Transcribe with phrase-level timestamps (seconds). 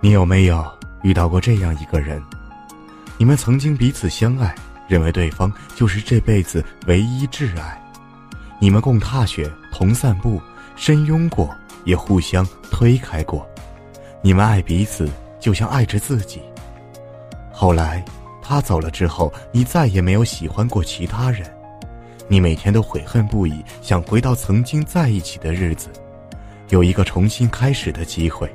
[0.00, 0.64] 你有没有
[1.02, 2.22] 遇到过这样一个人？
[3.16, 4.54] 你们曾经彼此相爱，
[4.86, 7.82] 认为对方就是这辈子唯一挚爱。
[8.60, 10.40] 你们共踏雪，同散步，
[10.76, 11.52] 深拥过，
[11.84, 13.44] 也互相推开过。
[14.22, 16.40] 你们爱彼此，就像爱着自己。
[17.50, 18.04] 后来，
[18.40, 21.44] 他走了之后，你再也没有喜欢过其他人。
[22.28, 25.88] 你每天都悔恨不已，想回到曾经在一起的日子，
[26.68, 28.48] 有一个重新开始的机会。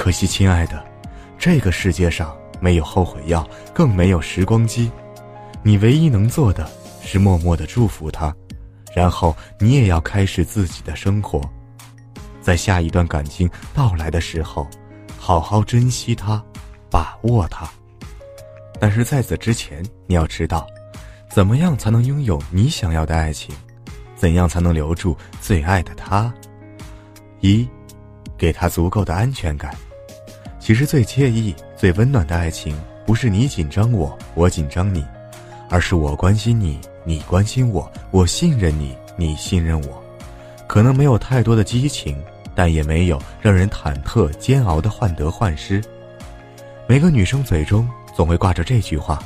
[0.00, 0.82] 可惜，亲爱的，
[1.38, 4.90] 这个世界上没有后悔药，更没有时光机。
[5.62, 6.66] 你唯一能做的
[7.02, 8.34] 是默默的祝福他，
[8.94, 11.38] 然后你也要开始自己的生活。
[12.40, 14.66] 在下一段感情到来的时候，
[15.18, 16.42] 好好珍惜他，
[16.90, 17.68] 把握他。
[18.80, 20.66] 但是在此之前，你要知道，
[21.28, 23.54] 怎么样才能拥有你想要的爱情？
[24.16, 26.32] 怎样才能留住最爱的他？
[27.40, 27.68] 一。
[28.38, 29.76] 给他足够的安全感。
[30.70, 35.04] 其实最惬意、最温暖的爱情，不是你紧张我，我紧张你，
[35.68, 40.00] 而是我关心你，你关心我，我信任你，你信任我。
[40.68, 42.16] 可能没有太多的激情，
[42.54, 45.82] 但也没有让人忐忑、煎熬的患得患失。
[46.86, 49.20] 每个女生嘴中总会挂着这句话：“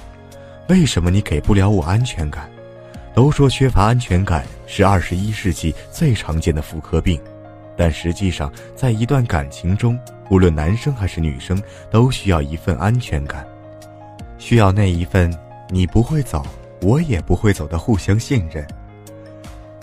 [0.68, 2.50] 为什么你给不了我安全感？”
[3.12, 7.20] 都说缺乏安全感是二十一世纪最常见的妇科病。
[7.76, 9.98] 但实际上，在一段感情中，
[10.30, 13.46] 无论男生还是女生，都需要一份安全感，
[14.38, 15.32] 需要那一份
[15.68, 16.44] 你不会走，
[16.80, 18.66] 我也不会走的互相信任。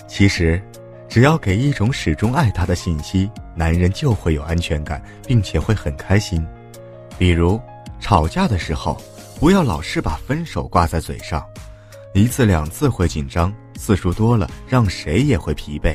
[0.07, 0.61] 其实，
[1.09, 6.45] 只要给一种始终爱他的信息，男人就会有安全感，并且会很开心。
[7.17, 7.59] 比如，
[7.99, 9.01] 吵架的时候，
[9.39, 11.45] 不要老是把分手挂在嘴上，
[12.13, 15.93] 一次两次会紧张，次数多了，让谁也会疲惫。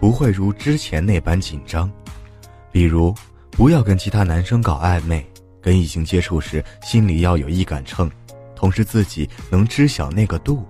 [0.00, 1.88] 不会如之前那般紧张，
[2.72, 3.14] 比如，
[3.50, 5.24] 不要跟其他男生搞暧昧，
[5.60, 8.10] 跟异性接触时心里要有一杆秤，
[8.56, 10.66] 同时自己能知晓那个度，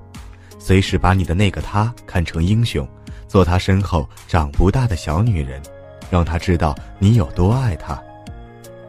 [0.59, 2.87] 随时把你的那个他看成英雄，
[3.29, 5.63] 做他身后长不大的小女人，
[6.11, 8.03] 让他知道你有多爱他。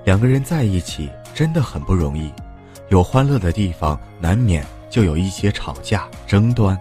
[0.06, 2.34] 两个人在一起真的很不容易，
[2.90, 6.76] 有欢乐的地方，难免就有一些吵架争端，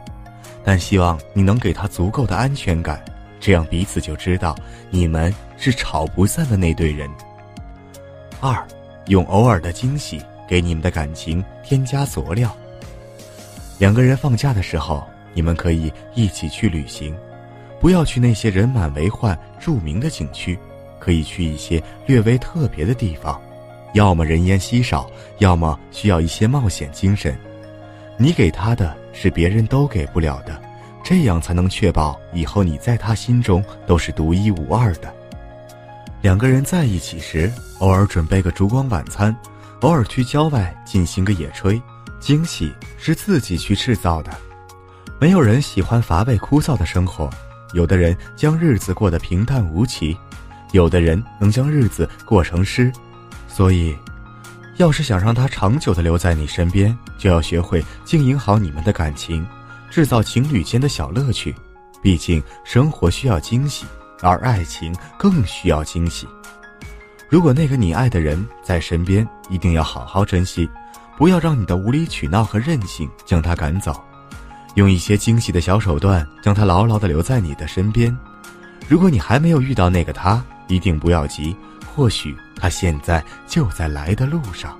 [0.64, 3.04] 但希望你能给他足够的安全感。
[3.40, 4.54] 这样彼此就知道
[4.90, 7.10] 你们是吵不散的那对人。
[8.38, 8.64] 二，
[9.06, 12.54] 用偶尔的惊喜给你们的感情添加佐料。
[13.78, 15.02] 两个人放假的时候，
[15.32, 17.16] 你们可以一起去旅行，
[17.80, 20.58] 不要去那些人满为患、著名的景区，
[20.98, 23.40] 可以去一些略微特别的地方，
[23.94, 27.34] 要么人烟稀少，要么需要一些冒险精神。
[28.18, 30.59] 你给他的是别人都给不了的。
[31.10, 35.12] 这样才能确保以后你在他心中都是独一无二的。
[36.22, 37.50] 两个人在一起时，
[37.80, 39.34] 偶尔准备个烛光晚餐，
[39.80, 41.82] 偶尔去郊外进行个野炊，
[42.20, 44.30] 惊喜是自己去制造的。
[45.20, 47.28] 没有人喜欢乏味枯燥的生活，
[47.72, 50.16] 有的人将日子过得平淡无奇，
[50.70, 52.92] 有的人能将日子过成诗。
[53.48, 53.96] 所以，
[54.76, 59.44] 要是想让他长久的留在你身边，就要学会经营好你们的感情。
[59.90, 61.54] 制造情侣间的小乐趣，
[62.00, 63.84] 毕竟生活需要惊喜，
[64.22, 66.26] 而爱情更需要惊喜。
[67.28, 70.68] 如果那个你爱的人在身边，一定要好好珍惜，
[71.18, 74.00] 不要让你的无理取闹和任性将他赶走，
[74.74, 78.16] 用一些惊喜的小手段将他牢牢地留在你的身边。
[78.88, 81.54] 如果你还没有遇到那个他，一定不要急，
[81.94, 84.78] 或许他现在就在来的路上。